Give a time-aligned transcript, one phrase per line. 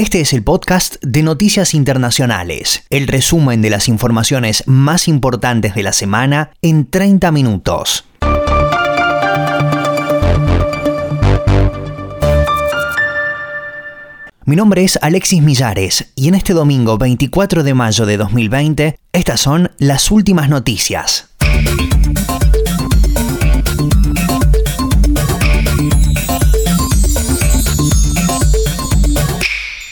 [0.00, 5.82] Este es el podcast de Noticias Internacionales, el resumen de las informaciones más importantes de
[5.82, 8.06] la semana en 30 minutos.
[14.46, 19.42] Mi nombre es Alexis Millares y en este domingo 24 de mayo de 2020, estas
[19.42, 21.29] son las últimas noticias.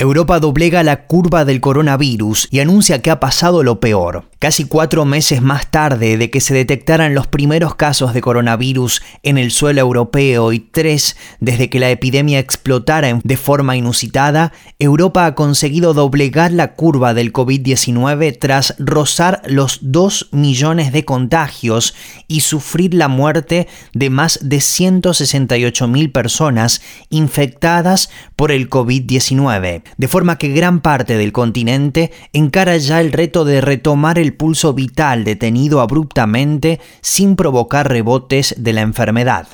[0.01, 4.30] Europa doblega la curva del coronavirus y anuncia que ha pasado lo peor.
[4.38, 9.38] Casi cuatro meses más tarde de que se detectaran los primeros casos de coronavirus en
[9.38, 15.34] el suelo europeo y tres desde que la epidemia explotara de forma inusitada, Europa ha
[15.34, 21.96] conseguido doblegar la curva del COVID-19 tras rozar los 2 millones de contagios
[22.29, 30.09] y sufrir la muerte de más de 168 mil personas infectadas por el COVID-19 de
[30.09, 35.24] forma que gran parte del continente encara ya el reto de retomar el pulso vital
[35.24, 39.46] detenido abruptamente sin provocar rebotes de la enfermedad.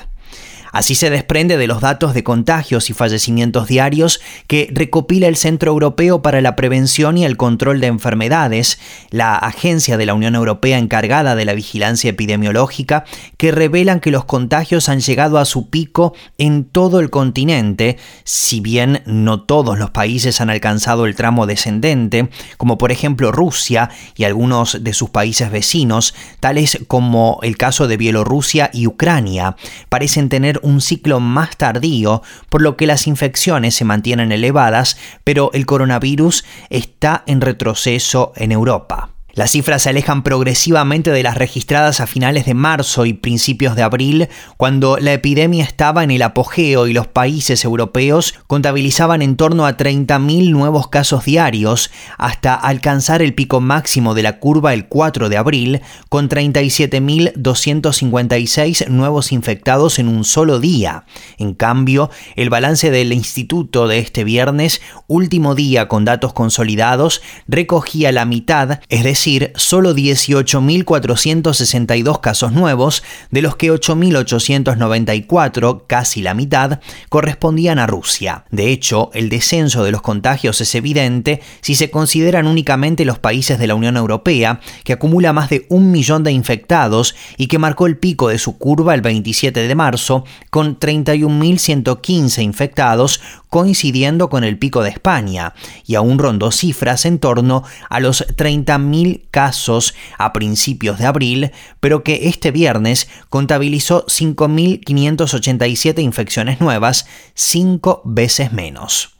[0.75, 5.71] Así se desprende de los datos de contagios y fallecimientos diarios que recopila el Centro
[5.71, 8.77] Europeo para la Prevención y el Control de Enfermedades,
[9.09, 13.05] la agencia de la Unión Europea encargada de la vigilancia epidemiológica,
[13.37, 17.95] que revelan que los contagios han llegado a su pico en todo el continente,
[18.25, 23.91] si bien no todos los países han alcanzado el tramo descendente, como por ejemplo Rusia
[24.17, 29.55] y algunos de sus países vecinos, tales como el caso de Bielorrusia y Ucrania,
[29.87, 35.51] parecen tener un ciclo más tardío, por lo que las infecciones se mantienen elevadas, pero
[35.53, 39.14] el coronavirus está en retroceso en Europa.
[39.35, 43.83] Las cifras se alejan progresivamente de las registradas a finales de marzo y principios de
[43.83, 49.65] abril, cuando la epidemia estaba en el apogeo y los países europeos contabilizaban en torno
[49.65, 55.27] a 30.000 nuevos casos diarios, hasta alcanzar el pico máximo de la curva el 4
[55.27, 61.03] de abril, con 37.256 nuevos infectados en un solo día.
[61.37, 68.13] En cambio, el balance del instituto de este viernes, último día con datos consolidados, recogía
[68.13, 69.24] la mitad, es decir,
[69.55, 78.45] solo 18.462 casos nuevos, de los que 8.894, casi la mitad, correspondían a Rusia.
[78.51, 83.57] De hecho, el descenso de los contagios es evidente si se consideran únicamente los países
[83.57, 87.87] de la Unión Europea, que acumula más de un millón de infectados y que marcó
[87.87, 94.59] el pico de su curva el 27 de marzo, con 31.115 infectados, coincidiendo con el
[94.59, 95.53] pico de España,
[95.87, 102.03] y aún rondó cifras en torno a los 30.000 casos a principios de abril, pero
[102.03, 109.14] que este viernes contabilizó 5.587 infecciones nuevas, cinco veces menos.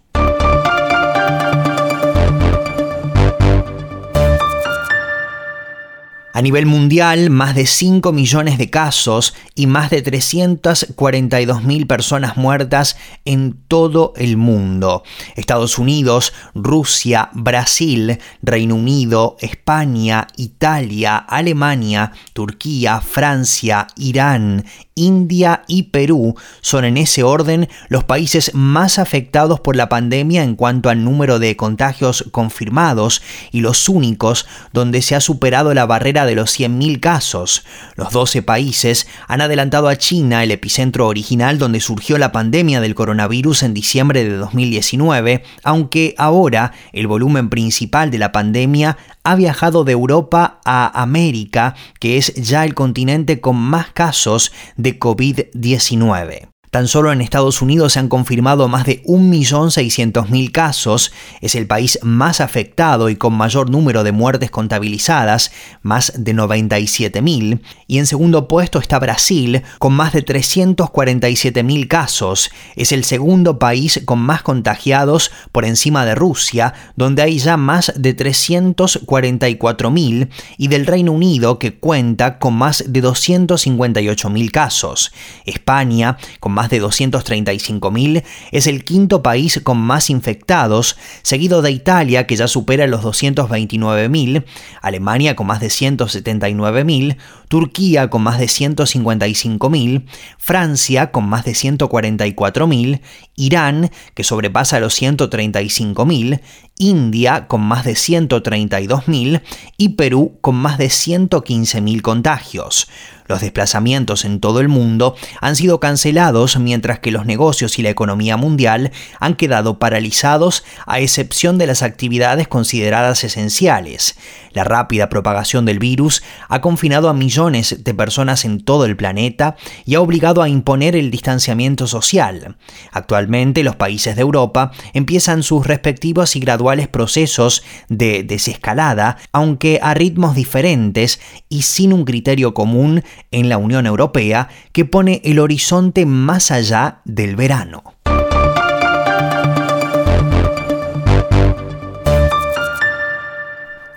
[6.35, 12.35] A nivel mundial, más de 5 millones de casos y más de 342 mil personas
[12.35, 15.03] muertas en todo el mundo.
[15.37, 24.65] Estados Unidos, Rusia, Brasil, Reino Unido, España, Italia, Alemania, Turquía, Francia, Irán,
[24.97, 30.55] India y Perú son en ese orden los países más afectados por la pandemia en
[30.55, 36.25] cuanto al número de contagios confirmados y los únicos donde se ha superado la barrera
[36.25, 37.65] de los 100.000 casos.
[37.97, 42.95] Los 12 países han adelantado a China, el epicentro original donde surgió la pandemia del
[42.95, 49.83] coronavirus en diciembre de 2019, aunque ahora el volumen principal de la pandemia ha viajado
[49.83, 56.54] de Europa a América, que es ya el continente con más casos de COVID-19.
[56.75, 61.99] Tan solo en Estados Unidos se han confirmado más de 1.600.000 casos, es el país
[62.03, 65.53] más afectado y con mayor número de muertes contabilizadas,
[65.83, 72.91] más de 97.000, y en segundo puesto está Brasil, con más de 347.000 casos, es
[72.91, 78.17] el segundo país con más contagiados por encima de Rusia, donde hay ya más de
[78.17, 80.27] 344.000,
[80.57, 85.13] y del Reino Unido, que cuenta con más de 258.000 casos.
[85.45, 92.27] España, con más de 235.000, es el quinto país con más infectados, seguido de Italia,
[92.27, 94.45] que ya supera los 229.000,
[94.81, 97.17] Alemania con más de 179.000,
[97.47, 100.05] Turquía con más de 155.000,
[100.37, 103.01] Francia con más de 144.000,
[103.35, 106.41] Irán, que sobrepasa los 135.000,
[106.77, 109.41] India con más de 132.000
[109.77, 112.87] y Perú con más de 115.000 contagios.
[113.27, 117.89] Los desplazamientos en todo el mundo han sido cancelados mientras que los negocios y la
[117.89, 124.15] economía mundial han quedado paralizados a excepción de las actividades consideradas esenciales.
[124.53, 129.57] La rápida propagación del virus ha confinado a millones de personas en todo el planeta
[129.85, 132.55] y ha obligado a imponer el distanciamiento social.
[132.91, 139.93] Actualmente los países de Europa empiezan sus respectivos y graduales procesos de desescalada, aunque a
[139.93, 141.19] ritmos diferentes
[141.49, 147.01] y sin un criterio común en la Unión Europea que pone el horizonte más allá
[147.05, 147.83] del verano.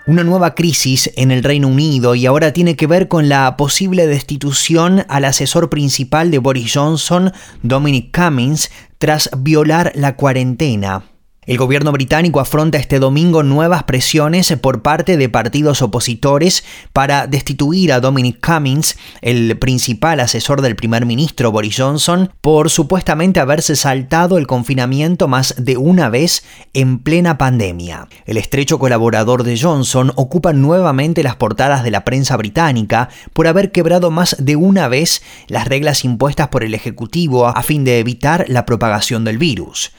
[0.09, 4.07] Una nueva crisis en el Reino Unido y ahora tiene que ver con la posible
[4.07, 7.31] destitución al asesor principal de Boris Johnson,
[7.63, 11.05] Dominic Cummings, tras violar la cuarentena.
[11.49, 16.63] El gobierno británico afronta este domingo nuevas presiones por parte de partidos opositores
[16.93, 23.41] para destituir a Dominic Cummings, el principal asesor del primer ministro Boris Johnson, por supuestamente
[23.41, 28.09] haberse saltado el confinamiento más de una vez en plena pandemia.
[28.27, 33.73] El estrecho colaborador de Johnson ocupa nuevamente las portadas de la prensa británica por haber
[33.73, 38.45] quebrado más de una vez las reglas impuestas por el Ejecutivo a fin de evitar
[38.49, 39.93] la propagación del virus.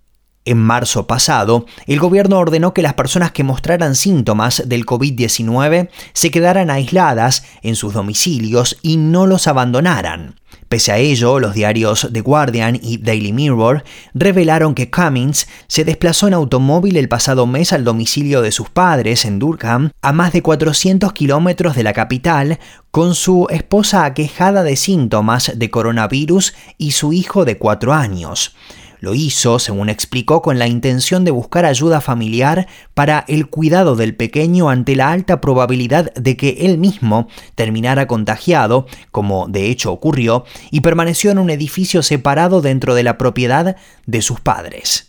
[0.50, 6.32] En marzo pasado, el gobierno ordenó que las personas que mostraran síntomas del COVID-19 se
[6.32, 10.40] quedaran aisladas en sus domicilios y no los abandonaran.
[10.68, 13.84] Pese a ello, los diarios The Guardian y Daily Mirror
[14.16, 19.26] revelaron que Cummings se desplazó en automóvil el pasado mes al domicilio de sus padres
[19.26, 22.58] en Durham, a más de 400 kilómetros de la capital,
[22.90, 28.56] con su esposa aquejada de síntomas de coronavirus y su hijo de cuatro años.
[29.00, 34.16] Lo hizo, según explicó, con la intención de buscar ayuda familiar para el cuidado del
[34.16, 40.44] pequeño ante la alta probabilidad de que él mismo terminara contagiado, como de hecho ocurrió,
[40.72, 45.09] y permaneció en un edificio separado dentro de la propiedad de sus padres.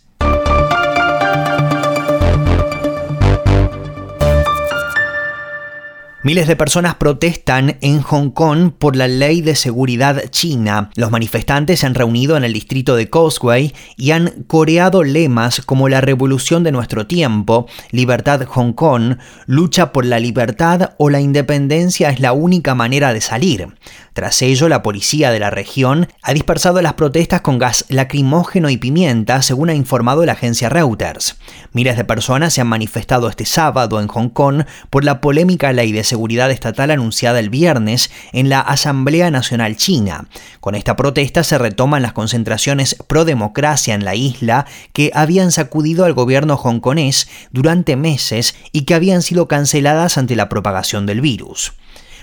[6.23, 10.91] Miles de personas protestan en Hong Kong por la ley de seguridad china.
[10.93, 15.89] Los manifestantes se han reunido en el distrito de Causeway y han coreado lemas como
[15.89, 19.15] la revolución de nuestro tiempo, libertad Hong Kong,
[19.47, 23.69] lucha por la libertad o la independencia es la única manera de salir.
[24.13, 28.75] Tras ello, la policía de la región ha dispersado las protestas con gas lacrimógeno y
[28.75, 31.37] pimienta, según ha informado la agencia Reuters.
[31.71, 35.93] Miles de personas se han manifestado este sábado en Hong Kong por la polémica ley
[35.93, 40.27] de seguridad estatal anunciada el viernes en la Asamblea Nacional China.
[40.59, 46.03] Con esta protesta se retoman las concentraciones pro democracia en la isla que habían sacudido
[46.03, 51.71] al gobierno hongkonés durante meses y que habían sido canceladas ante la propagación del virus.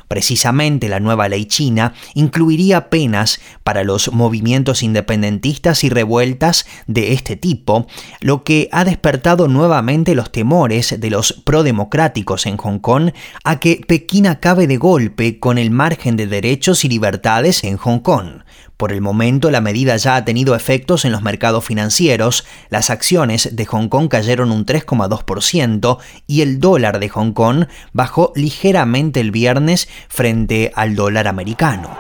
[0.08, 7.36] Precisamente la nueva ley china incluiría penas para los movimientos independentistas y revueltas de este
[7.36, 7.86] tipo,
[8.20, 13.10] lo que ha despertado nuevamente los temores de los prodemocráticos en Hong Kong
[13.44, 18.00] a que Pekín acabe de golpe con el margen de derechos y libertades en Hong
[18.00, 18.42] Kong.
[18.78, 23.56] Por el momento, la medida ya ha tenido efectos en los mercados financieros, las acciones
[23.56, 25.98] de Hong Kong cayeron un 3,2%
[26.28, 31.98] y el dólar de Hong Kong bajó ligeramente el viernes frente al dólar americano.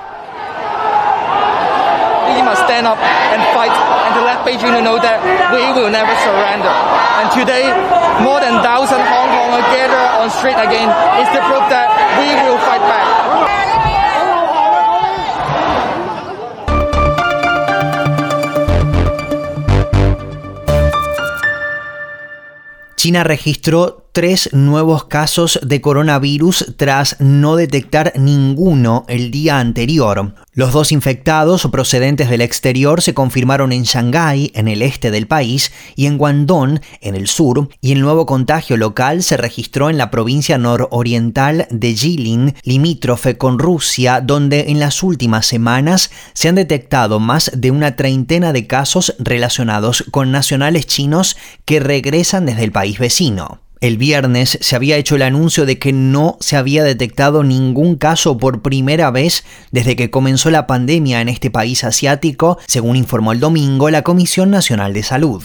[23.08, 30.34] China registró tres nuevos casos de coronavirus tras no detectar ninguno el día anterior.
[30.52, 35.70] Los dos infectados procedentes del exterior se confirmaron en Shanghái, en el este del país,
[35.94, 40.10] y en Guangdong, en el sur, y el nuevo contagio local se registró en la
[40.10, 47.20] provincia nororiental de Jilin, limítrofe con Rusia, donde en las últimas semanas se han detectado
[47.20, 52.98] más de una treintena de casos relacionados con nacionales chinos que regresan desde el país
[52.98, 53.60] vecino.
[53.80, 58.36] El viernes se había hecho el anuncio de que no se había detectado ningún caso
[58.36, 63.38] por primera vez desde que comenzó la pandemia en este país asiático, según informó el
[63.38, 65.44] domingo la Comisión Nacional de Salud.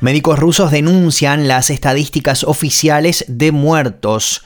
[0.00, 4.42] Médicos rusos denuncian las estadísticas oficiales de muertos.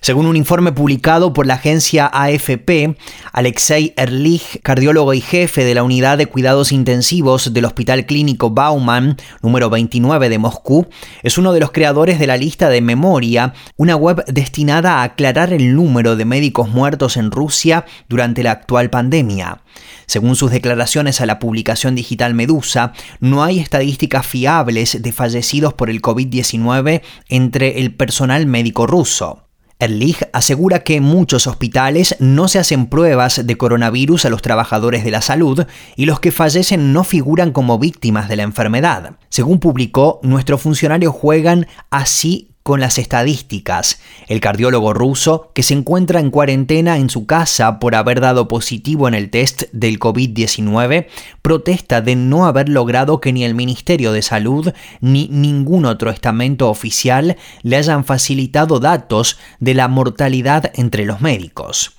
[0.00, 2.96] Según un informe publicado por la agencia AFP,
[3.32, 9.16] Alexei Erlich, cardiólogo y jefe de la unidad de cuidados intensivos del Hospital Clínico Bauman,
[9.42, 10.86] número 29 de Moscú,
[11.22, 15.52] es uno de los creadores de la lista de Memoria, una web destinada a aclarar
[15.52, 19.62] el número de médicos muertos en Rusia durante la actual pandemia.
[20.06, 25.90] Según sus declaraciones a la publicación digital Medusa, no hay estadísticas fiables de fallecidos por
[25.90, 29.47] el COVID-19 entre el personal médico ruso.
[29.80, 35.04] Erlich asegura que en muchos hospitales no se hacen pruebas de coronavirus a los trabajadores
[35.04, 39.12] de la salud y los que fallecen no figuran como víctimas de la enfermedad.
[39.28, 43.98] Según publicó, nuestros funcionarios juegan así con las estadísticas.
[44.26, 49.08] El cardiólogo ruso, que se encuentra en cuarentena en su casa por haber dado positivo
[49.08, 51.06] en el test del COVID-19,
[51.40, 56.68] protesta de no haber logrado que ni el Ministerio de Salud ni ningún otro estamento
[56.68, 61.97] oficial le hayan facilitado datos de la mortalidad entre los médicos.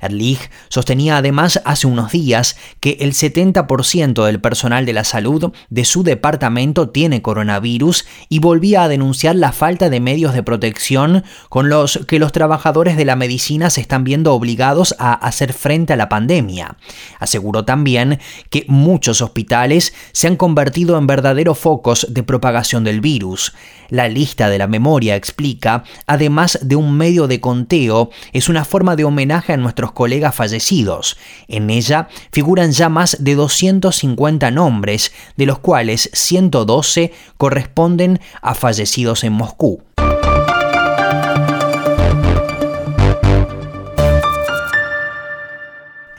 [0.00, 5.84] Erlich sostenía además hace unos días que el 70% del personal de la salud de
[5.84, 11.68] su departamento tiene coronavirus y volvía a denunciar la falta de medios de protección con
[11.68, 15.96] los que los trabajadores de la medicina se están viendo obligados a hacer frente a
[15.96, 16.76] la pandemia.
[17.18, 23.52] Aseguró también que muchos hospitales se han convertido en verdaderos focos de propagación del virus.
[23.88, 28.94] La lista de la memoria explica, además de un medio de conteo, es una forma
[28.94, 31.16] de homenaje a nuestros colegas fallecidos.
[31.48, 39.24] En ella figuran ya más de 250 nombres, de los cuales 112 corresponden a fallecidos
[39.24, 39.82] en Moscú.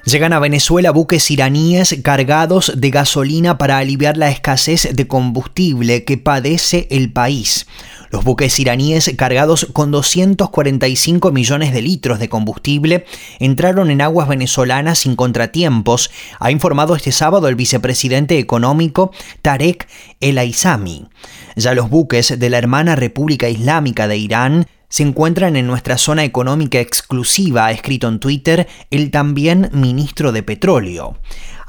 [0.04, 6.18] Llegan a Venezuela buques iraníes cargados de gasolina para aliviar la escasez de combustible que
[6.18, 7.68] padece el país.
[8.12, 13.06] Los buques iraníes cargados con 245 millones de litros de combustible
[13.40, 19.88] entraron en aguas venezolanas sin contratiempos, ha informado este sábado el vicepresidente económico Tarek
[20.20, 21.08] El Aizami.
[21.56, 26.26] Ya los buques de la hermana República Islámica de Irán se encuentran en nuestra zona
[26.26, 31.18] económica exclusiva, ha escrito en Twitter el también ministro de Petróleo.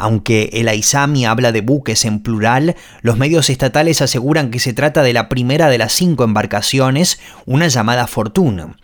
[0.03, 5.05] Aunque el Aizami habla de buques en plural, los medios estatales aseguran que se trata
[5.05, 8.77] de la primera de las cinco embarcaciones, una llamada Fortuna.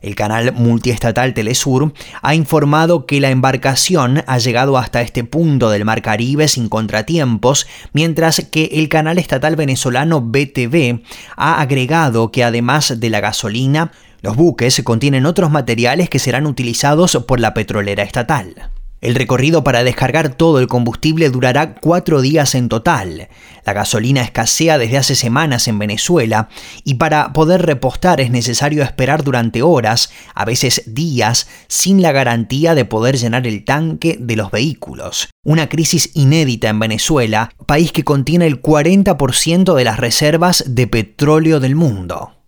[0.00, 5.84] El canal multiestatal Telesur ha informado que la embarcación ha llegado hasta este punto del
[5.84, 11.02] Mar Caribe sin contratiempos, mientras que el canal estatal venezolano BTV
[11.34, 13.90] ha agregado que además de la gasolina,
[14.22, 18.70] los buques contienen otros materiales que serán utilizados por la petrolera estatal.
[19.00, 23.28] El recorrido para descargar todo el combustible durará cuatro días en total.
[23.64, 26.50] La gasolina escasea desde hace semanas en Venezuela
[26.84, 32.74] y para poder repostar es necesario esperar durante horas, a veces días, sin la garantía
[32.74, 35.30] de poder llenar el tanque de los vehículos.
[35.44, 41.58] Una crisis inédita en Venezuela, país que contiene el 40% de las reservas de petróleo
[41.58, 42.39] del mundo.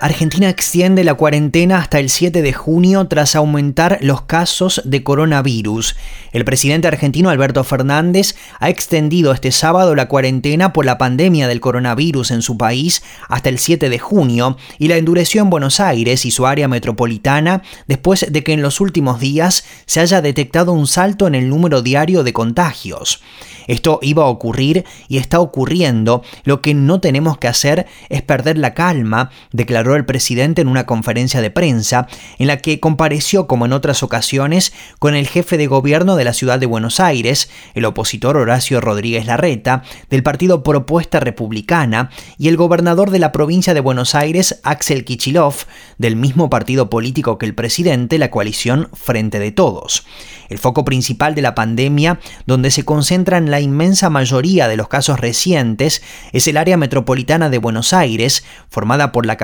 [0.00, 5.96] Argentina extiende la cuarentena hasta el 7 de junio tras aumentar los casos de coronavirus.
[6.32, 11.60] El presidente argentino Alberto Fernández ha extendido este sábado la cuarentena por la pandemia del
[11.60, 16.24] coronavirus en su país hasta el 7 de junio y la endureció en Buenos Aires
[16.24, 20.86] y su área metropolitana después de que en los últimos días se haya detectado un
[20.86, 23.20] salto en el número diario de contagios.
[23.68, 26.22] Esto iba a ocurrir y está ocurriendo.
[26.44, 30.86] Lo que no tenemos que hacer es perder la calma, declaró el presidente en una
[30.86, 32.06] conferencia de prensa
[32.38, 36.32] en la que compareció, como en otras ocasiones, con el jefe de gobierno de la
[36.32, 42.56] ciudad de Buenos Aires, el opositor Horacio Rodríguez Larreta, del partido Propuesta Republicana, y el
[42.56, 45.54] gobernador de la provincia de Buenos Aires, Axel Kichilov,
[45.98, 50.04] del mismo partido político que el presidente, la coalición Frente de Todos.
[50.48, 55.20] El foco principal de la pandemia, donde se concentran la inmensa mayoría de los casos
[55.20, 56.02] recientes
[56.32, 59.36] es el área metropolitana de Buenos Aires, formada por la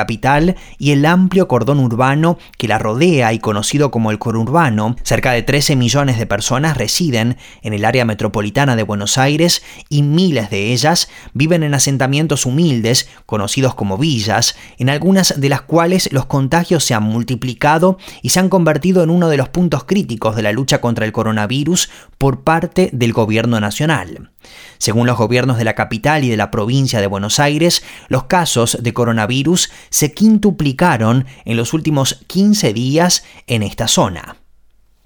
[0.78, 4.96] y el amplio cordón urbano que la rodea y conocido como el conurbano.
[5.02, 10.02] Cerca de 13 millones de personas residen en el área metropolitana de Buenos Aires y
[10.02, 16.12] miles de ellas viven en asentamientos humildes, conocidos como villas, en algunas de las cuales
[16.12, 20.36] los contagios se han multiplicado y se han convertido en uno de los puntos críticos
[20.36, 24.33] de la lucha contra el coronavirus por parte del gobierno nacional.
[24.78, 28.78] Según los gobiernos de la capital y de la provincia de Buenos Aires, los casos
[28.80, 34.43] de coronavirus se quintuplicaron en los últimos 15 días en esta zona.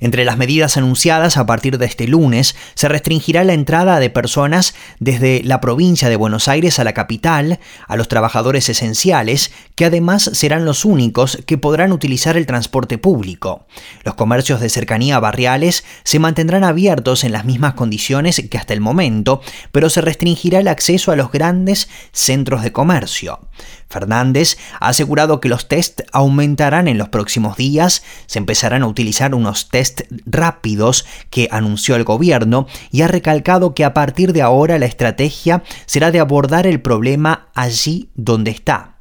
[0.01, 4.77] Entre las medidas anunciadas a partir de este lunes, se restringirá la entrada de personas
[5.01, 10.31] desde la provincia de Buenos Aires a la capital, a los trabajadores esenciales, que además
[10.35, 13.67] serán los únicos que podrán utilizar el transporte público.
[14.05, 18.81] Los comercios de cercanía barriales se mantendrán abiertos en las mismas condiciones que hasta el
[18.81, 19.41] momento,
[19.73, 23.41] pero se restringirá el acceso a los grandes centros de comercio.
[23.89, 29.35] Fernández ha asegurado que los test aumentarán en los próximos días, se empezarán a utilizar
[29.35, 34.79] unos test rápidos que anunció el gobierno y ha recalcado que a partir de ahora
[34.79, 38.95] la estrategia será de abordar el problema allí donde está.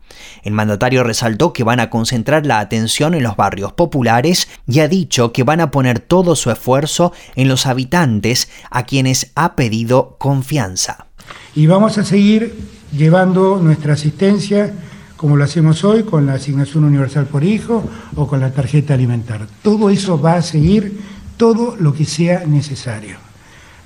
[0.44, 4.88] El mandatario resaltó que van a concentrar la atención en los barrios populares y ha
[4.88, 10.16] dicho que van a poner todo su esfuerzo en los habitantes a quienes ha pedido
[10.18, 11.08] confianza.
[11.56, 14.74] Y vamos a seguir llevando nuestra asistencia
[15.18, 17.84] como lo hacemos hoy con la asignación universal por hijo
[18.16, 19.48] o con la tarjeta alimentar.
[19.64, 21.02] Todo eso va a seguir
[21.38, 23.18] todo lo que sea necesario.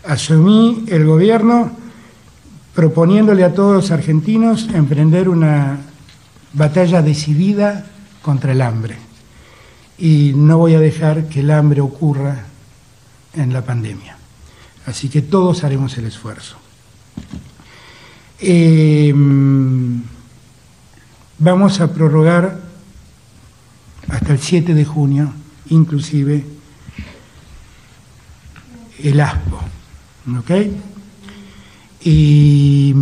[0.05, 1.72] Asumí el gobierno
[2.75, 5.79] proponiéndole a todos los argentinos emprender una
[6.53, 7.86] batalla decidida
[8.22, 8.98] contra el hambre.
[9.98, 12.46] Y no voy a dejar que el hambre ocurra
[13.34, 14.17] en la pandemia.
[14.86, 16.58] Así que todos haremos el esfuerzo.
[18.43, 19.13] Eh,
[21.38, 22.60] vamos a prorrogar
[24.10, 25.31] hasta el 7 de junio,
[25.69, 26.43] inclusive,
[29.03, 29.60] el ASPO.
[30.39, 30.51] ¿Ok?
[32.03, 32.95] Y,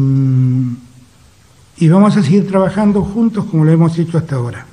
[1.78, 4.66] y vamos a seguir trabajando juntos como lo hemos hecho hasta ahora.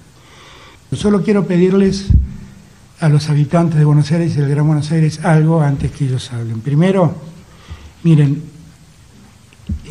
[0.93, 2.09] Solo quiero pedirles
[2.99, 6.33] a los habitantes de Buenos Aires y del Gran Buenos Aires algo antes que ellos
[6.33, 6.61] hablen.
[6.61, 7.15] Primero,
[8.03, 8.56] miren,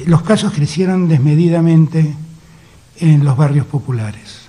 [0.06, 2.14] los casos crecieron desmedidamente
[2.98, 4.42] en los barrios populares.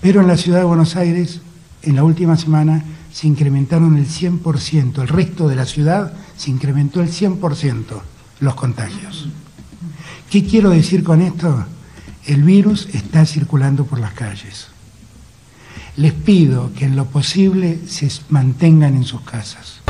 [0.00, 1.40] Pero en la ciudad de Buenos Aires,
[1.82, 5.02] en la última semana, se incrementaron el 100%.
[5.02, 8.00] El resto de la ciudad se incrementó el 100%
[8.40, 9.28] los contagios.
[10.30, 11.64] ¿Qué quiero decir con esto?
[12.26, 14.68] El virus está circulando por las calles.
[15.96, 19.80] Les pido que en lo posible se mantengan en sus casas.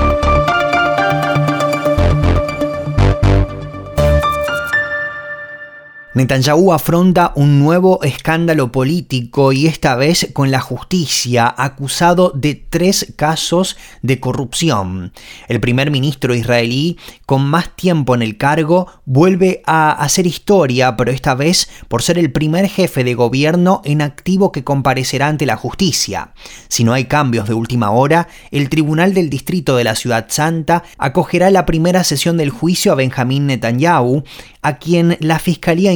[6.18, 13.14] Netanyahu afronta un nuevo escándalo político y esta vez con la justicia, acusado de tres
[13.14, 15.12] casos de corrupción.
[15.46, 21.12] El primer ministro israelí, con más tiempo en el cargo, vuelve a hacer historia, pero
[21.12, 25.54] esta vez por ser el primer jefe de gobierno en activo que comparecerá ante la
[25.54, 26.32] justicia.
[26.66, 30.82] Si no hay cambios de última hora, el Tribunal del Distrito de la Ciudad Santa
[30.98, 34.24] acogerá la primera sesión del juicio a Benjamín Netanyahu,
[34.62, 35.92] a quien la Fiscalía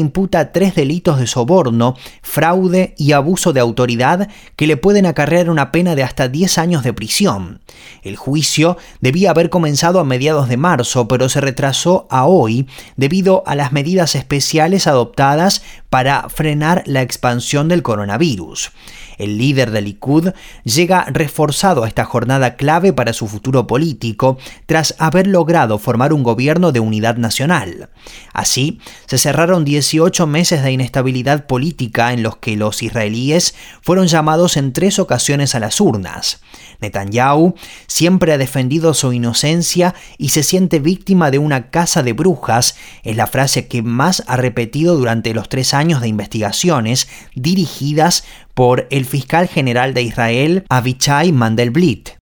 [0.53, 5.94] tres delitos de soborno, fraude y abuso de autoridad que le pueden acarrear una pena
[5.94, 7.61] de hasta 10 años de prisión.
[8.03, 13.42] El juicio debía haber comenzado a mediados de marzo, pero se retrasó a hoy debido
[13.46, 18.72] a las medidas especiales adoptadas para frenar la expansión del coronavirus.
[19.22, 20.30] El líder del Likud
[20.64, 26.24] llega reforzado a esta jornada clave para su futuro político tras haber logrado formar un
[26.24, 27.88] gobierno de unidad nacional.
[28.32, 34.56] Así, se cerraron 18 meses de inestabilidad política en los que los israelíes fueron llamados
[34.56, 36.40] en tres ocasiones a las urnas.
[36.80, 37.54] Netanyahu
[37.87, 43.16] siempre ha defendido su inocencia y se siente víctima de una casa de brujas, es
[43.16, 47.06] la frase que más ha repetido durante los tres años de investigaciones
[47.37, 52.21] dirigidas por el fiscal general de Israel, Avichai Mandelblit.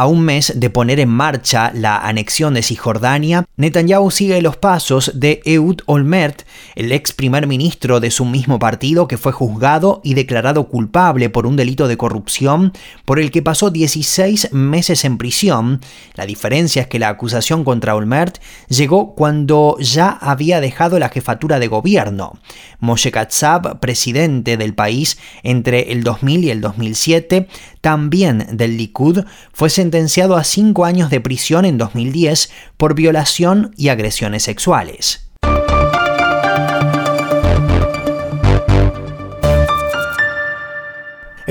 [0.00, 5.12] A un mes de poner en marcha la anexión de Cisjordania, Netanyahu sigue los pasos
[5.14, 10.14] de Ehud Olmert, el ex primer ministro de su mismo partido que fue juzgado y
[10.14, 12.72] declarado culpable por un delito de corrupción
[13.04, 15.82] por el que pasó 16 meses en prisión.
[16.14, 18.38] La diferencia es que la acusación contra Olmert
[18.70, 22.38] llegó cuando ya había dejado la jefatura de gobierno.
[22.78, 27.48] Moshe Katsav, presidente del país entre el 2000 y el 2007,
[27.80, 33.88] también del Likud, fue sentenciado a cinco años de prisión en 2010 por violación y
[33.88, 35.29] agresiones sexuales.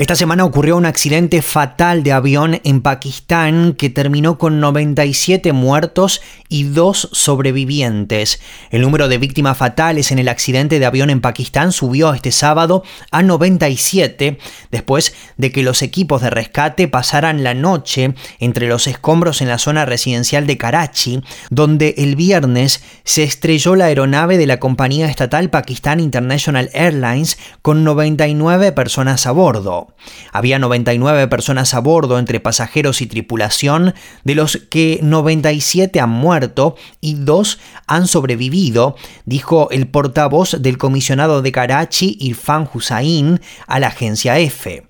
[0.00, 6.22] Esta semana ocurrió un accidente fatal de avión en Pakistán que terminó con 97 muertos
[6.48, 8.40] y dos sobrevivientes.
[8.70, 12.82] El número de víctimas fatales en el accidente de avión en Pakistán subió este sábado
[13.10, 14.38] a 97
[14.70, 19.58] después de que los equipos de rescate pasaran la noche entre los escombros en la
[19.58, 25.50] zona residencial de Karachi, donde el viernes se estrelló la aeronave de la compañía estatal
[25.50, 29.89] Pakistan International Airlines con 99 personas a bordo.
[30.32, 36.76] Había 99 personas a bordo entre pasajeros y tripulación, de los que 97 han muerto
[37.00, 43.88] y dos han sobrevivido, dijo el portavoz del comisionado de Karachi, Irfan Hussain, a la
[43.88, 44.89] agencia EFE.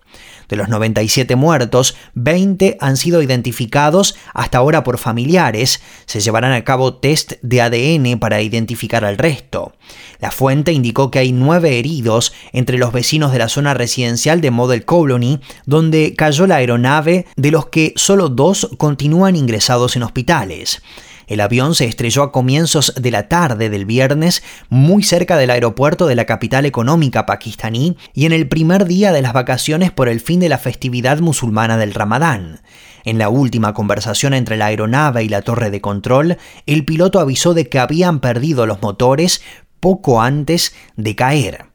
[0.50, 5.80] De los 97 muertos, 20 han sido identificados hasta ahora por familiares.
[6.06, 9.72] Se llevarán a cabo test de ADN para identificar al resto.
[10.18, 14.50] La fuente indicó que hay nueve heridos entre los vecinos de la zona residencial de
[14.50, 20.82] Model Colony, donde cayó la aeronave, de los que solo dos continúan ingresados en hospitales.
[21.30, 26.08] El avión se estrelló a comienzos de la tarde del viernes muy cerca del aeropuerto
[26.08, 30.18] de la capital económica pakistaní y en el primer día de las vacaciones por el
[30.18, 32.62] fin de la festividad musulmana del Ramadán.
[33.04, 37.54] En la última conversación entre la aeronave y la torre de control, el piloto avisó
[37.54, 39.40] de que habían perdido los motores
[39.78, 41.66] poco antes de caer.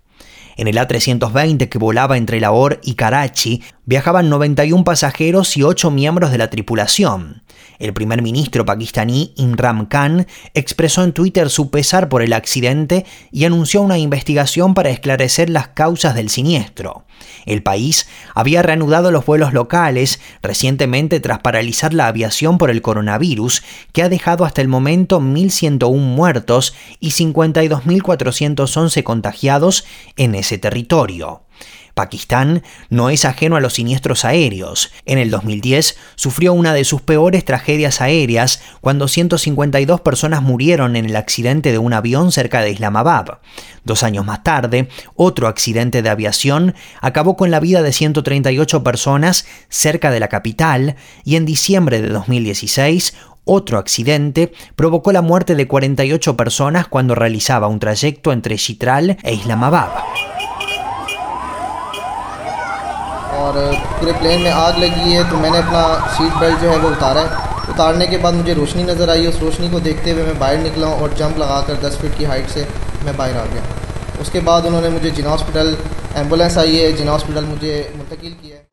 [0.57, 6.31] En el A320 que volaba entre Lahore y Karachi viajaban 91 pasajeros y 8 miembros
[6.31, 7.43] de la tripulación.
[7.77, 13.45] El primer ministro pakistaní Imran Khan expresó en Twitter su pesar por el accidente y
[13.45, 17.05] anunció una investigación para esclarecer las causas del siniestro.
[17.45, 23.63] El país había reanudado los vuelos locales recientemente tras paralizar la aviación por el coronavirus,
[23.91, 31.44] que ha dejado hasta el momento 1.101 muertos y 52.411 contagiados en ese territorio.
[31.95, 34.91] Pakistán no es ajeno a los siniestros aéreos.
[35.05, 41.05] En el 2010 sufrió una de sus peores tragedias aéreas cuando 152 personas murieron en
[41.05, 43.39] el accidente de un avión cerca de Islamabad.
[43.85, 49.45] Dos años más tarde, otro accidente de aviación acabó con la vida de 138 personas
[49.69, 55.67] cerca de la capital y en diciembre de 2016 otro accidente provocó la muerte de
[55.67, 59.89] 48 personas cuando realizaba un trayecto entre Chitral e Islamabad.
[63.45, 63.57] और
[63.99, 67.21] पूरे प्लेन में आग लगी है तो मैंने अपना seat belt जो है वो उतारा
[67.21, 70.57] है। उतारने के बाद मुझे रोशनी नज़र आई, उस रोशनी को देखते हुए मैं बाहर
[70.59, 72.67] निकला और जंप लगा कर दस फीट की हाइट से
[73.05, 73.63] मैं बाहर आ गया।
[74.21, 75.75] उसके बाद उन्होंने मुझे जिना हॉस्पिटल
[76.15, 78.64] एंबुलेंस आई है, जिना हॉस्पिटल मुझे मुंतकिल किया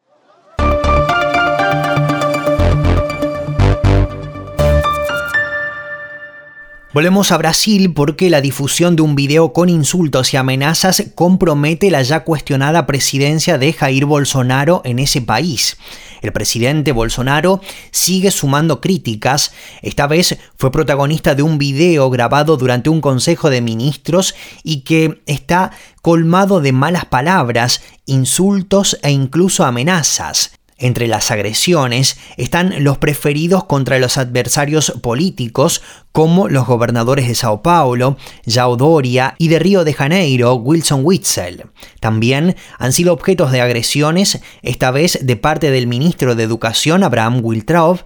[6.94, 12.02] Volvemos a Brasil porque la difusión de un video con insultos y amenazas compromete la
[12.02, 15.78] ya cuestionada presidencia de Jair Bolsonaro en ese país.
[16.20, 19.54] El presidente Bolsonaro sigue sumando críticas.
[19.80, 25.22] Esta vez fue protagonista de un video grabado durante un consejo de ministros y que
[25.24, 25.70] está
[26.02, 30.52] colmado de malas palabras, insultos e incluso amenazas.
[30.82, 37.62] Entre las agresiones están los preferidos contra los adversarios políticos, como los gobernadores de Sao
[37.62, 38.16] Paulo,
[38.48, 41.66] Jao Doria, y de Río de Janeiro, Wilson Witzel.
[42.00, 47.42] También han sido objetos de agresiones, esta vez de parte del ministro de Educación, Abraham
[47.44, 48.00] Wiltraub,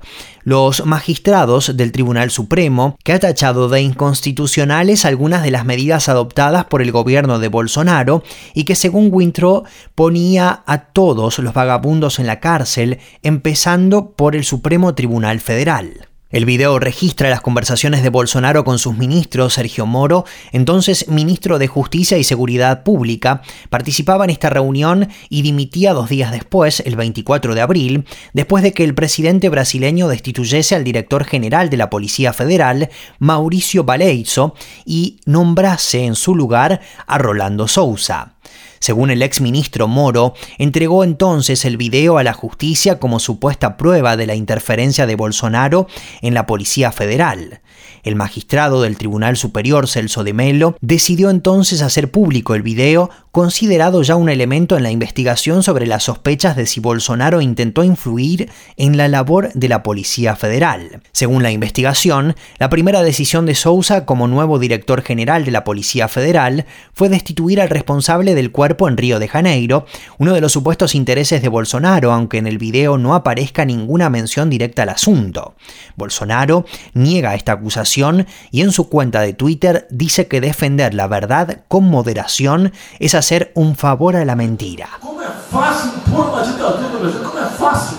[0.46, 6.66] los magistrados del Tribunal Supremo, que ha tachado de inconstitucionales algunas de las medidas adoptadas
[6.66, 8.22] por el gobierno de Bolsonaro
[8.54, 9.64] y que según Wintro
[9.96, 16.06] ponía a todos los vagabundos en la cárcel, empezando por el Supremo Tribunal Federal.
[16.36, 21.66] El video registra las conversaciones de Bolsonaro con sus ministros, Sergio Moro, entonces ministro de
[21.66, 27.54] Justicia y Seguridad Pública, participaba en esta reunión y dimitía dos días después, el 24
[27.54, 32.34] de abril, después de que el presidente brasileño destituyese al director general de la Policía
[32.34, 34.52] Federal, Mauricio Baleizo,
[34.84, 38.34] y nombrase en su lugar a Rolando Souza.
[38.78, 44.16] Según el ex ministro Moro, entregó entonces el video a la justicia como supuesta prueba
[44.16, 45.86] de la interferencia de Bolsonaro
[46.22, 47.60] en la Policía Federal.
[48.02, 54.02] El magistrado del Tribunal Superior, Celso de Melo, decidió entonces hacer público el video, considerado
[54.02, 58.96] ya un elemento en la investigación sobre las sospechas de si Bolsonaro intentó influir en
[58.96, 61.02] la labor de la Policía Federal.
[61.12, 66.08] Según la investigación, la primera decisión de Sousa como nuevo director general de la Policía
[66.08, 69.84] Federal fue destituir al responsable del cuerpo en Río de Janeiro,
[70.16, 74.48] uno de los supuestos intereses de Bolsonaro, aunque en el video no aparezca ninguna mención
[74.48, 75.56] directa al asunto.
[75.94, 81.64] Bolsonaro niega esta acusación y en su cuenta de Twitter dice que defender la verdad
[81.68, 84.88] con moderación es hacer un favor a la mentira.
[85.00, 87.20] Como é fácil pôr uma ditadura no Brasil?
[87.24, 87.98] Como é fácil?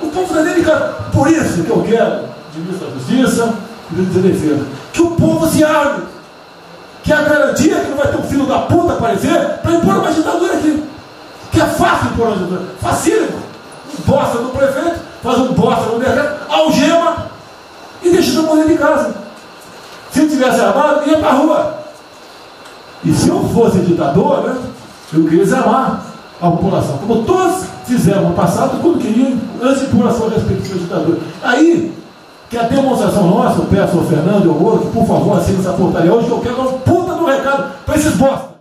[0.00, 0.72] O povo brasileiro,
[1.12, 3.54] por isso que eu quero, de ministro da Justiça,
[3.90, 6.04] ministro da Defesa, que o povo se arme,
[7.02, 10.10] que a garantia que não vai ter um filho da puta aparecer para impor uma
[10.10, 10.82] ditadura aqui.
[11.52, 12.62] Que é fácil impor uma ditadura.
[12.80, 13.44] Facílimo.
[14.06, 17.26] Bosta no prefeito, faz um bosta no decreto, algema
[18.02, 19.14] e deixa todo mundo de casa.
[20.10, 21.83] Se tivesse armado, ia para a rua.
[23.04, 24.56] E se eu fosse ditador, né,
[25.12, 26.02] eu queria desarmar.
[26.40, 31.18] a população, como todos fizeram no passado quando queriam, antes de sua respectiva ditadura.
[31.42, 31.94] Aí,
[32.50, 35.72] que a demonstração nossa, eu peço ao Fernando e ao Moro por favor assinem essa
[35.72, 38.53] portaria hoje, que eu quero dar um puta do recado para esses bosta.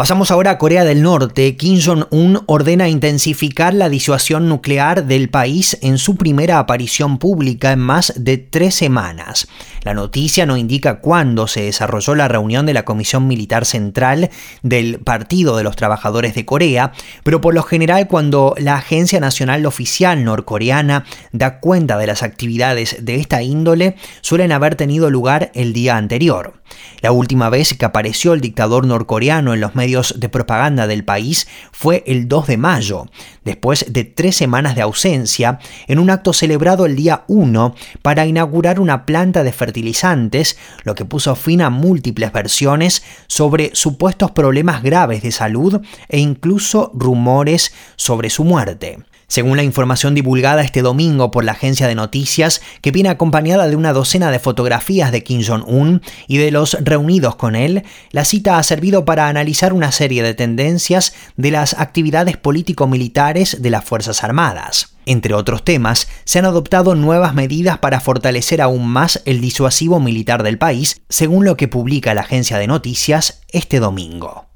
[0.00, 1.56] Pasamos ahora a Corea del Norte.
[1.56, 7.80] Kim Jong-un ordena intensificar la disuasión nuclear del país en su primera aparición pública en
[7.80, 9.46] más de tres semanas.
[9.82, 14.30] La noticia no indica cuándo se desarrolló la reunión de la Comisión Militar Central
[14.62, 19.66] del Partido de los Trabajadores de Corea, pero por lo general cuando la Agencia Nacional
[19.66, 25.74] Oficial norcoreana da cuenta de las actividades de esta índole, suelen haber tenido lugar el
[25.74, 26.54] día anterior.
[27.00, 31.46] La última vez que apareció el dictador norcoreano en los medios de propaganda del país
[31.72, 33.06] fue el 2 de mayo,
[33.44, 38.80] después de tres semanas de ausencia, en un acto celebrado el día 1 para inaugurar
[38.80, 45.22] una planta de fertilizantes, lo que puso fin a múltiples versiones sobre supuestos problemas graves
[45.22, 48.98] de salud e incluso rumores sobre su muerte.
[49.30, 53.76] Según la información divulgada este domingo por la agencia de noticias, que viene acompañada de
[53.76, 58.58] una docena de fotografías de Kim Jong-un y de los reunidos con él, la cita
[58.58, 64.24] ha servido para analizar una serie de tendencias de las actividades político-militares de las Fuerzas
[64.24, 64.96] Armadas.
[65.06, 70.42] Entre otros temas, se han adoptado nuevas medidas para fortalecer aún más el disuasivo militar
[70.42, 74.49] del país, según lo que publica la agencia de noticias este domingo.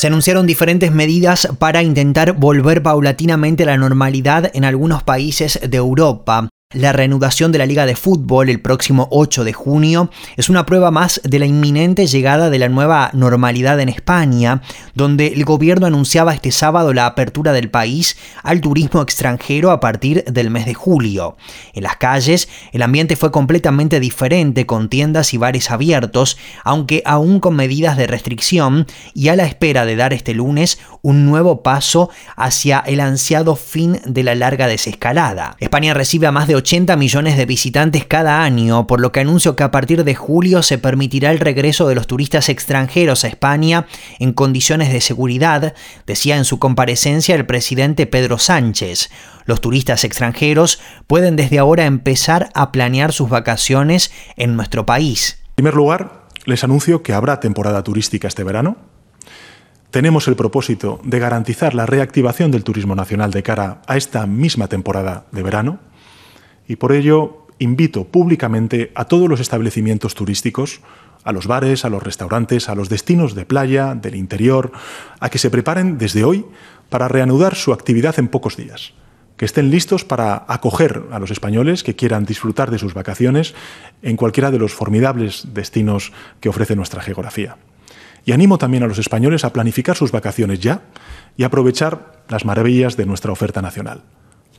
[0.00, 5.76] Se anunciaron diferentes medidas para intentar volver paulatinamente a la normalidad en algunos países de
[5.76, 6.48] Europa.
[6.72, 10.92] La reanudación de la Liga de Fútbol el próximo 8 de junio es una prueba
[10.92, 14.62] más de la inminente llegada de la nueva normalidad en España,
[14.94, 20.22] donde el gobierno anunciaba este sábado la apertura del país al turismo extranjero a partir
[20.26, 21.36] del mes de julio.
[21.72, 27.40] En las calles, el ambiente fue completamente diferente, con tiendas y bares abiertos, aunque aún
[27.40, 32.10] con medidas de restricción, y a la espera de dar este lunes un nuevo paso
[32.36, 35.56] hacia el ansiado fin de la larga desescalada.
[35.58, 39.56] España recibe a más de 80 millones de visitantes cada año, por lo que anuncio
[39.56, 43.86] que a partir de julio se permitirá el regreso de los turistas extranjeros a España
[44.18, 45.74] en condiciones de seguridad,
[46.06, 49.10] decía en su comparecencia el presidente Pedro Sánchez.
[49.46, 55.38] Los turistas extranjeros pueden desde ahora empezar a planear sus vacaciones en nuestro país.
[55.48, 58.76] En primer lugar, les anuncio que habrá temporada turística este verano.
[59.90, 64.68] Tenemos el propósito de garantizar la reactivación del turismo nacional de cara a esta misma
[64.68, 65.89] temporada de verano
[66.70, 70.82] y por ello invito públicamente a todos los establecimientos turísticos,
[71.24, 74.70] a los bares, a los restaurantes, a los destinos de playa, del interior,
[75.18, 76.46] a que se preparen desde hoy
[76.88, 78.92] para reanudar su actividad en pocos días,
[79.36, 83.56] que estén listos para acoger a los españoles que quieran disfrutar de sus vacaciones
[84.02, 87.56] en cualquiera de los formidables destinos que ofrece nuestra geografía.
[88.24, 90.82] Y animo también a los españoles a planificar sus vacaciones ya
[91.36, 94.04] y aprovechar las maravillas de nuestra oferta nacional.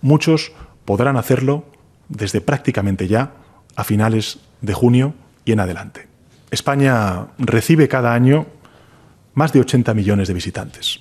[0.01, 0.51] Muchos
[0.83, 1.63] podrán hacerlo
[2.09, 3.33] desde prácticamente ya
[3.75, 5.13] a finales de junio
[5.45, 6.07] y en adelante.
[6.51, 8.45] España recibe cada año
[9.33, 10.99] más de 80 millones de visitantes.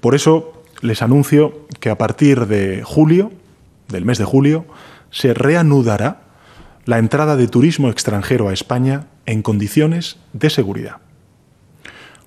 [0.00, 3.32] Por eso les anuncio que a partir de julio,
[3.88, 4.66] del mes de julio,
[5.10, 6.22] se reanudará
[6.84, 10.96] la entrada de turismo extranjero a España en condiciones de seguridad.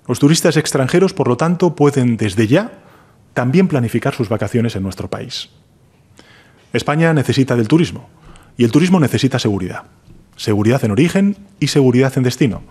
[0.08, 2.72] Los turistas extranjeros, por lo tanto, pueden desde ya
[3.34, 5.50] también planificar sus vacaciones en nuestro país.
[6.78, 8.10] España necesita del turismo
[8.58, 9.84] y el turismo necesita seguridad.
[10.36, 12.62] Seguridad en origen y seguridad en destino.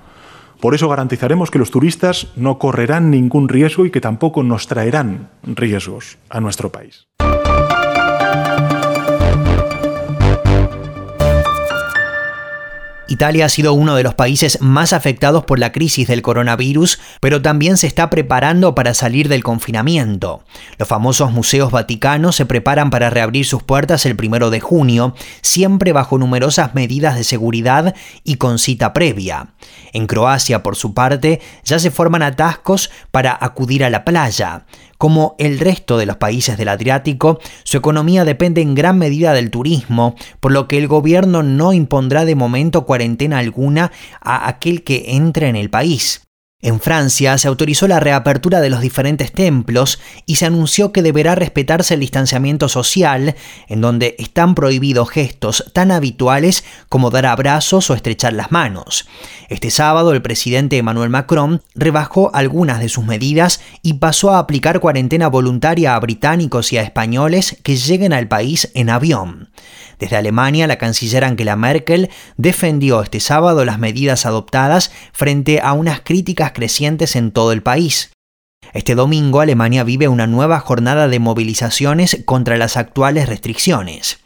[0.61, 5.31] Por eso garantizaremos que los turistas no correrán ningún riesgo y que tampoco nos traerán
[5.43, 7.07] riesgos a nuestro país.
[13.09, 17.41] Italia ha sido uno de los países más afectados por la crisis del coronavirus, pero
[17.41, 20.43] también se está preparando para salir del confinamiento.
[20.77, 25.93] Los famosos museos vaticanos se preparan para reabrir sus puertas el primero de junio, siempre
[25.93, 29.51] bajo numerosas medidas de seguridad y con cita previa.
[29.93, 34.65] En Croacia, por su parte, ya se forman atascos para acudir a la playa.
[34.99, 39.51] Como el resto de los países del Adriático, su economía depende en gran medida del
[39.51, 45.05] turismo, por lo que el gobierno no impondrá de momento cuarentena alguna a aquel que
[45.09, 46.26] entre en el país.
[46.63, 51.35] En Francia se autorizó la reapertura de los diferentes templos y se anunció que deberá
[51.35, 53.37] respetarse el distanciamiento social,
[53.69, 59.07] en donde están prohibidos gestos tan habituales como dar abrazos o estrechar las manos.
[59.51, 64.81] Este sábado el presidente Emmanuel Macron rebajó algunas de sus medidas y pasó a aplicar
[64.81, 69.51] cuarentena voluntaria a británicos y a españoles que lleguen al país en avión.
[69.99, 76.01] Desde Alemania, la canciller Angela Merkel defendió este sábado las medidas adoptadas frente a unas
[76.01, 78.11] críticas crecientes en todo el país.
[78.75, 84.19] Este domingo Alemania vive una nueva jornada de movilizaciones contra las actuales restricciones.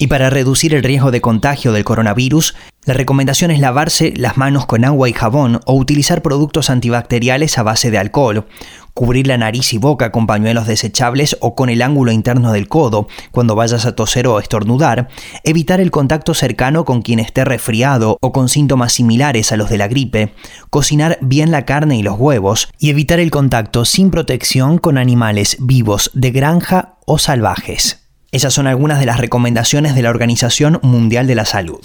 [0.00, 2.54] Y para reducir el riesgo de contagio del coronavirus,
[2.88, 7.62] la recomendación es lavarse las manos con agua y jabón o utilizar productos antibacteriales a
[7.62, 8.46] base de alcohol,
[8.94, 13.06] cubrir la nariz y boca con pañuelos desechables o con el ángulo interno del codo
[13.30, 15.08] cuando vayas a toser o estornudar,
[15.44, 19.76] evitar el contacto cercano con quien esté resfriado o con síntomas similares a los de
[19.76, 20.32] la gripe,
[20.70, 25.58] cocinar bien la carne y los huevos y evitar el contacto sin protección con animales
[25.60, 28.08] vivos de granja o salvajes.
[28.32, 31.80] Esas son algunas de las recomendaciones de la Organización Mundial de la Salud.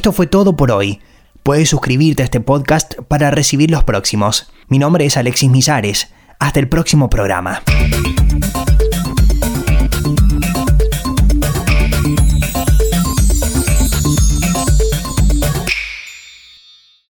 [0.00, 0.98] Esto fue todo por hoy.
[1.42, 4.50] Puedes suscribirte a este podcast para recibir los próximos.
[4.68, 6.10] Mi nombre es Alexis Misares.
[6.38, 7.62] Hasta el próximo programa.